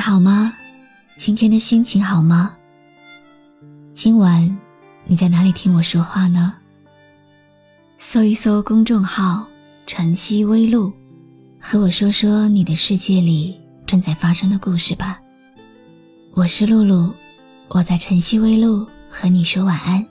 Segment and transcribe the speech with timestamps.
[0.00, 0.56] 好吗？
[1.16, 2.56] 今天的心情好吗？
[3.92, 4.58] 今晚
[5.04, 6.54] 你在哪里听我说话呢？
[7.98, 9.46] 搜一搜公众号
[9.86, 10.90] “晨曦微露”，
[11.60, 15.20] 和我说说你的世界里正在发生的故事吧。
[16.32, 17.12] 我是露露，
[17.68, 20.04] 我在晨曦微露和你说晚安。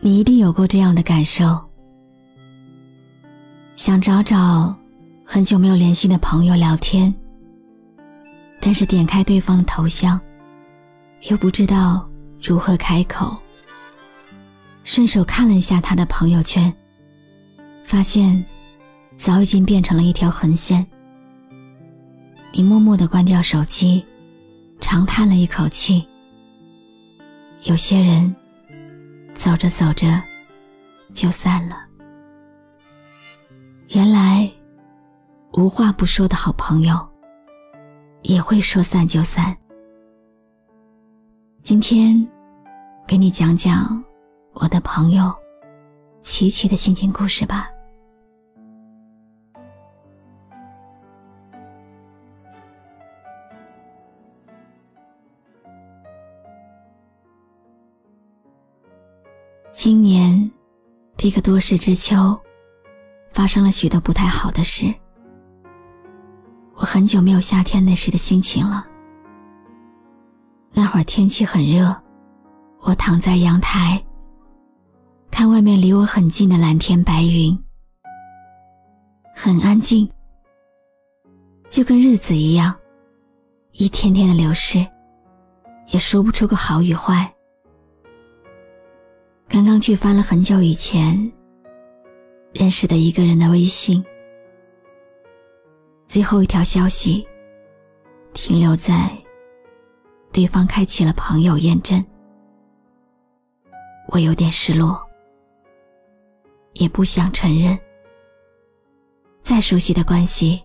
[0.00, 1.67] 你一定有过这样的感受。
[3.78, 4.74] 想找找
[5.24, 7.14] 很久没有联系的朋友聊天，
[8.60, 10.20] 但是点开对方的头像，
[11.30, 12.04] 又不知道
[12.42, 13.40] 如何开口。
[14.82, 16.74] 顺手看了一下他的朋友圈，
[17.84, 18.44] 发现
[19.16, 20.84] 早已经变成了一条横线。
[22.50, 24.04] 你默默的关掉手机，
[24.80, 26.04] 长叹了一口气。
[27.62, 28.34] 有些人
[29.36, 30.20] 走着走着
[31.14, 31.87] 就散了。
[35.58, 36.96] 无话不说的好朋友，
[38.22, 39.56] 也会说散就散。
[41.64, 42.14] 今天，
[43.08, 44.00] 给你讲讲
[44.52, 45.34] 我的朋友
[46.22, 47.68] 琪琪的心情故事吧。
[59.72, 60.48] 今年，
[61.16, 62.16] 这个多事之秋。
[63.32, 64.92] 发生了许多不太好的事，
[66.90, 68.86] 很久没有夏天那时的心情了。
[70.72, 71.94] 那会儿天气很热，
[72.80, 74.02] 我躺在阳台，
[75.30, 77.54] 看外面离我很近的蓝天白云，
[79.34, 80.10] 很安静，
[81.68, 82.74] 就跟日子一样，
[83.72, 84.78] 一天天的流逝，
[85.88, 87.30] 也说不出个好与坏。
[89.46, 91.30] 刚刚去翻了很久以前。
[92.54, 94.02] 认识的一个人的微信，
[96.08, 97.28] 最后一条消息
[98.32, 99.10] 停留在
[100.32, 102.02] 对方开启了朋友验证，
[104.08, 104.98] 我有点失落，
[106.72, 107.78] 也不想承认。
[109.42, 110.62] 再熟悉的关系，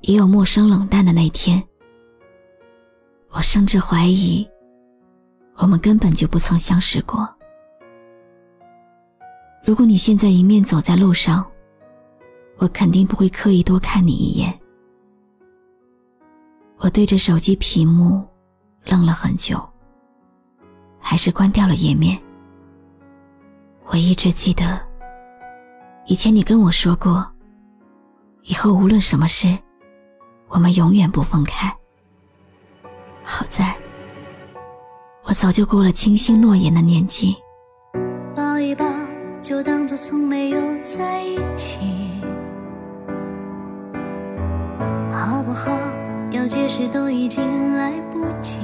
[0.00, 1.62] 也有陌生冷淡的那天。
[3.28, 4.48] 我甚至怀疑，
[5.56, 7.28] 我们根本就不曾相识过。
[9.66, 11.44] 如果你现在迎面走在路上，
[12.58, 14.52] 我肯定不会刻意多看你一眼。
[16.78, 18.26] 我对着手机屏幕
[18.84, 19.60] 愣了很久，
[20.98, 22.18] 还是关掉了页面。
[23.86, 24.80] 我一直记得，
[26.06, 27.26] 以前你跟我说过，
[28.42, 29.58] 以后无论什么事，
[30.48, 31.74] 我们永远不分开。
[33.22, 33.74] 好在，
[35.24, 37.36] 我早就过了轻信诺言的年纪。
[38.34, 38.84] 抱一抱。
[39.42, 41.78] 就当作从没有在一起，
[45.24, 45.70] 好不好？
[46.30, 48.58] 要解释都已经来不及。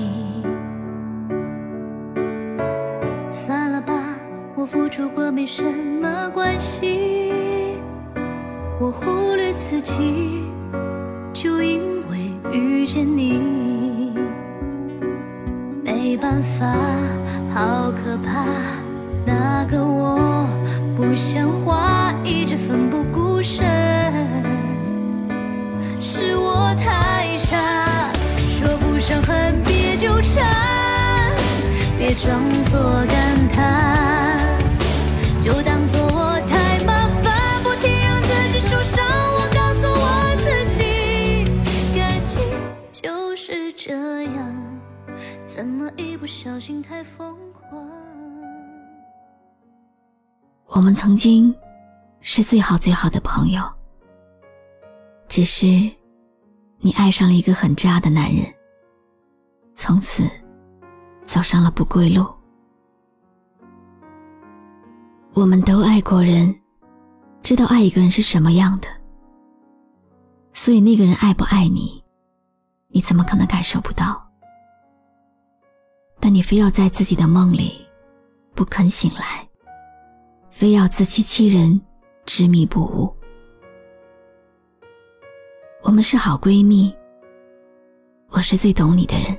[3.30, 3.94] 算了吧，
[4.54, 7.80] 我付出过没什么关系。
[8.78, 10.44] 我忽略自己，
[11.32, 14.12] 就因为遇见你。
[15.82, 16.66] 没办法，
[17.54, 18.44] 好可怕，
[19.24, 20.46] 那个我。
[20.94, 23.64] 不像话，一直奋不顾身，
[32.10, 34.58] 别装作感叹，
[35.40, 39.06] 就当作我太麻烦，不停让自己受伤。
[39.06, 41.44] 我告诉我自己，
[41.94, 42.42] 感情
[42.90, 44.80] 就是这样，
[45.46, 47.88] 怎么一不小心太疯狂？
[50.66, 51.54] 我们曾经
[52.18, 53.62] 是最好最好的朋友，
[55.28, 55.66] 只是
[56.80, 58.44] 你爱上了一个很渣的男人，
[59.76, 60.24] 从此
[61.30, 62.26] 走上了不归路。
[65.32, 66.52] 我们都爱过人，
[67.40, 68.88] 知道爱一个人是什么样的，
[70.52, 72.02] 所以那个人爱不爱你，
[72.88, 74.28] 你怎么可能感受不到？
[76.18, 77.86] 但你非要在自己的梦里
[78.56, 79.48] 不肯醒来。
[80.50, 81.80] 非要自欺欺人，
[82.26, 83.16] 执迷不悟。
[85.82, 86.92] 我们是好闺蜜，
[88.30, 89.38] 我是最懂你的人，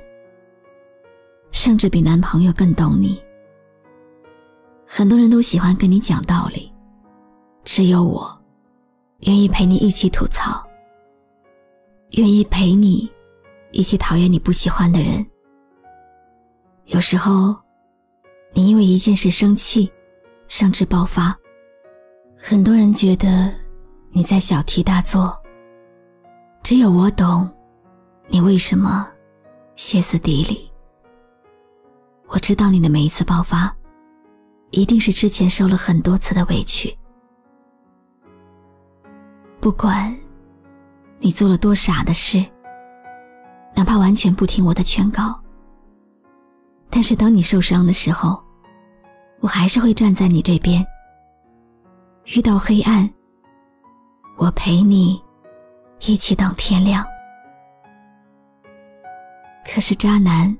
[1.52, 3.22] 甚至比男朋友更懂你。
[4.84, 6.72] 很多人都喜欢跟你讲道理，
[7.62, 8.36] 只有我，
[9.20, 10.60] 愿意陪你一起吐槽，
[12.12, 13.08] 愿意陪你
[13.70, 15.24] 一起讨厌你不喜欢的人。
[16.86, 17.54] 有时候，
[18.52, 19.88] 你因为一件事生气。
[20.48, 21.34] 甚至爆发，
[22.36, 23.50] 很多人觉得
[24.10, 25.34] 你在小题大做，
[26.62, 27.48] 只有我懂，
[28.28, 29.08] 你为什么
[29.76, 30.70] 歇斯底里。
[32.32, 33.70] 我知道你的每一次爆发，
[34.70, 36.96] 一定是之前受了很多次的委屈。
[39.60, 40.16] 不管
[41.18, 42.42] 你做了多傻的事，
[43.74, 45.38] 哪怕完全不听我的劝告，
[46.88, 48.42] 但是当你受伤的时候，
[49.40, 50.82] 我还是会站在你这边。
[52.34, 53.08] 遇到黑暗，
[54.38, 55.22] 我陪你
[56.00, 57.04] 一起等天亮。
[59.66, 60.56] 可是渣男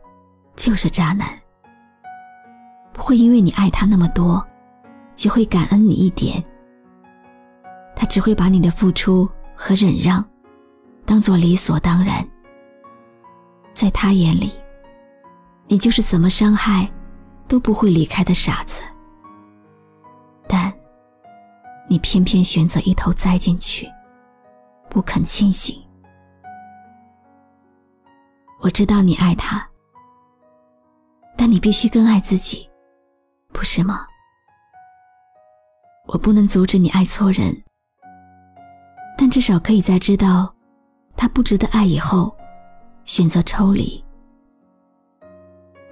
[0.55, 1.27] 就是渣男，
[3.03, 4.45] 会因为你爱他那么多，
[5.17, 6.43] 就会感恩你一点。
[7.97, 10.25] 他只会把你的付出和忍让
[11.05, 12.27] 当做理所当然，
[13.75, 14.53] 在他眼里，
[15.67, 16.91] 你就是怎么伤害
[17.49, 18.81] 都不会离开的傻子。
[20.47, 20.73] 但。
[21.89, 23.87] 你偏偏选择一头栽进去，
[24.89, 25.77] 不肯清醒。
[28.61, 29.69] 我知道你爱他，
[31.37, 32.67] 但你必须更爱自己，
[33.53, 34.07] 不是吗？
[36.07, 37.63] 我不能阻止你爱错人，
[39.17, 40.53] 但至少可以在知道
[41.17, 42.37] 他不值得爱以后，
[43.05, 44.03] 选择抽离。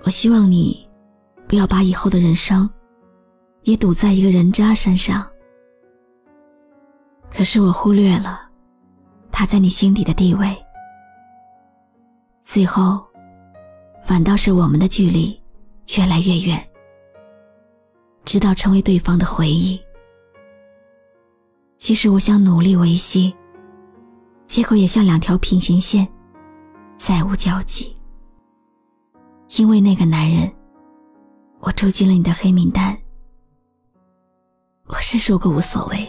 [0.02, 0.88] 我希望你
[1.46, 2.68] 不要把以后的人生
[3.62, 5.24] 也赌在一个人渣身上。
[7.30, 8.48] 可是我忽略了
[9.30, 10.56] 他在你心底的地位，
[12.42, 13.06] 最后
[14.04, 15.40] 反倒是我们的距离
[15.96, 16.60] 越来越远，
[18.24, 19.80] 直到成为对方的回忆。
[21.78, 23.34] 即使我想努力维系，
[24.46, 26.06] 结果也像两条平行线，
[26.98, 27.96] 再无交集。
[29.56, 30.52] 因为那个男人，
[31.58, 32.96] 我住进了你的黑名单。
[34.86, 36.06] 我是说过无所谓。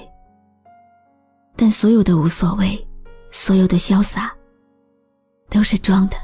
[1.55, 2.87] 但所有的无所谓，
[3.31, 4.35] 所有的潇洒，
[5.49, 6.17] 都是装的。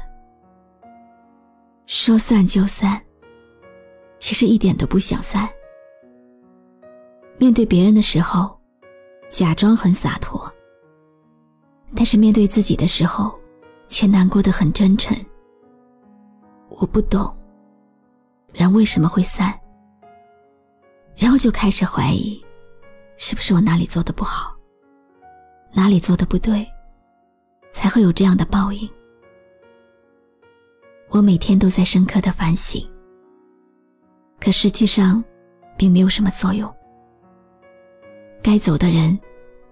[1.86, 3.00] 说散就散，
[4.18, 5.48] 其实一点都不想散。
[7.38, 8.58] 面对别人的时候，
[9.28, 10.40] 假装很洒脱；
[11.94, 13.38] 但是面对自己的时候，
[13.88, 15.16] 却难过的很真诚。
[16.68, 17.32] 我不懂，
[18.52, 19.56] 人为什么会散，
[21.14, 22.44] 然后就开始怀疑，
[23.16, 24.54] 是不是我哪里做的不好。
[25.72, 26.66] 哪里做的不对，
[27.70, 28.88] 才会有这样的报应？
[31.08, 32.84] 我每天都在深刻的反省，
[34.40, 35.22] 可实际上，
[35.76, 36.74] 并没有什么作用。
[38.50, 39.20] 该走的人，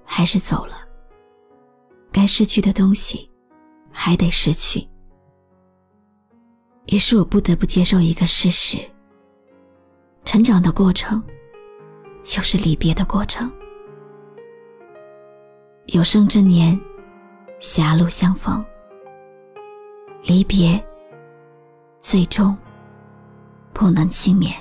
[0.04, 0.74] 还是走了；
[2.12, 3.26] 该失去的东西，
[3.90, 4.86] 还得失去。
[6.88, 8.76] 于是我不得不接受一个事实：
[10.26, 11.22] 成长的过程，
[12.22, 13.50] 就是离别的过程。
[15.86, 16.78] 有生之年，
[17.58, 18.62] 狭路相逢，
[20.24, 20.78] 离别，
[21.98, 22.54] 最终
[23.72, 24.54] 不能幸免。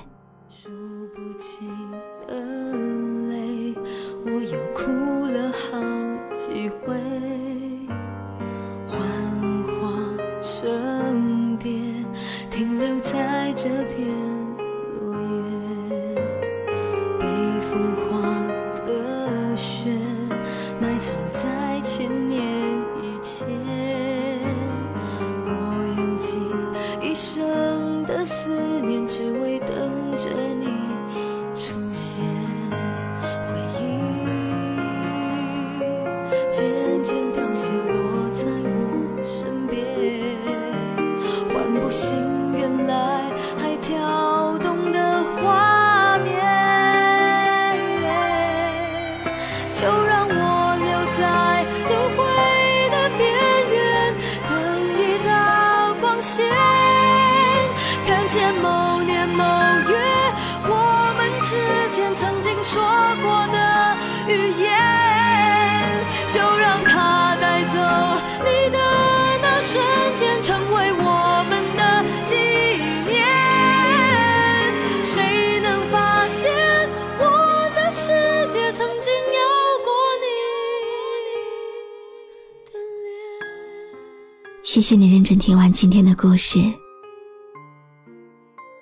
[84.76, 86.60] 谢谢你认真听完今天的故事。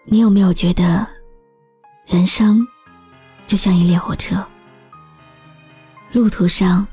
[0.05, 1.07] 你有没有觉得，
[2.07, 2.67] 人生
[3.45, 4.43] 就像一列火车，
[6.11, 6.83] 路途上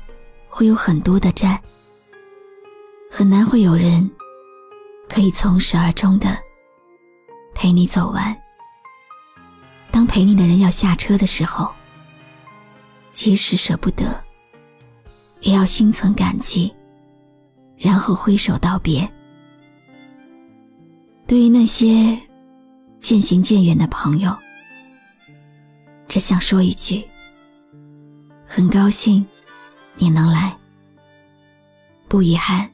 [0.47, 1.59] 会有很多的站，
[3.09, 4.07] 很难会有人
[5.09, 6.37] 可以从始而终的
[7.55, 8.39] 陪你走完。
[9.89, 11.73] 当陪你的人要下车的时候，
[13.09, 14.23] 即使舍不得，
[15.39, 16.71] 也要心存感激，
[17.81, 19.09] 然后挥手道别。
[21.25, 22.17] 对于那些
[22.99, 24.37] 渐行渐远的朋友，
[26.07, 27.03] 只想说一句：
[28.45, 29.25] 很高兴
[29.95, 30.55] 你能来，
[32.07, 32.69] 不遗憾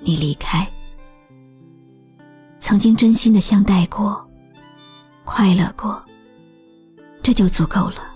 [0.00, 0.68] 你离开。
[2.58, 4.28] 曾经真心的相待过，
[5.24, 6.04] 快乐过，
[7.22, 8.10] 这就足够了。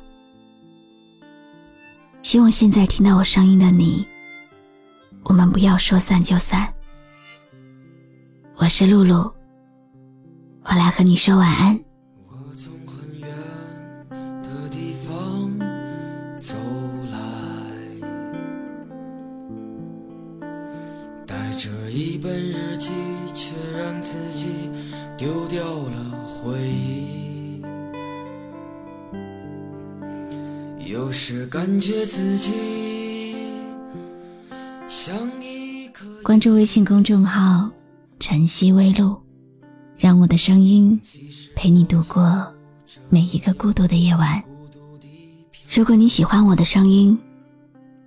[2.23, 4.07] 希望现在听到我声音的你，
[5.25, 6.73] 我们不要说散就散。
[8.57, 9.33] 我是露露。
[10.63, 11.79] 我来和你说晚安。
[12.29, 13.29] 我从很远
[14.43, 15.59] 的地方
[16.41, 16.57] 走
[17.11, 17.19] 来，
[21.27, 22.93] 带着一本日记，
[23.35, 24.71] 却让自己
[25.17, 27.63] 丢掉了回忆。
[30.87, 32.53] 有时感觉自己
[36.25, 37.71] 关注微信公众号
[38.19, 39.15] “晨曦微露”。
[39.99, 40.99] 让我的声音
[41.55, 42.51] 陪你度过
[43.11, 44.43] 每一个孤独的夜晚。
[45.69, 47.17] 如果你喜欢我的声音，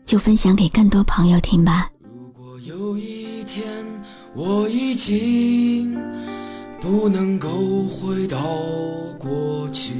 [0.04, 1.92] 就分享给更多朋友听吧。
[2.04, 3.64] 如果有一天
[4.34, 5.96] 我已经
[6.82, 7.48] 不能够
[7.84, 8.40] 回到
[9.20, 9.94] 过去，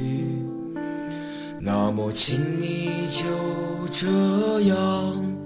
[1.60, 3.24] 那么请你就
[3.92, 5.37] 这样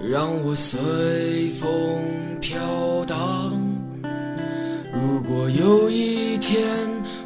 [0.00, 3.52] 让我随风飘荡。
[4.92, 6.62] 如果有一天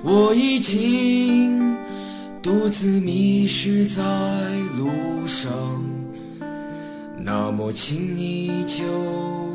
[0.03, 1.77] 我已经
[2.43, 4.03] 独自迷失在
[4.79, 5.50] 路上，
[7.19, 8.85] 那么请你就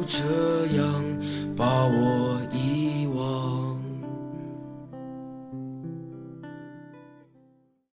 [0.07, 0.23] 这
[0.77, 1.03] 样
[1.55, 2.44] 把我。